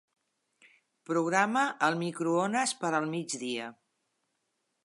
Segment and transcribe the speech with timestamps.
[1.09, 3.73] Programa el microones per al migdia.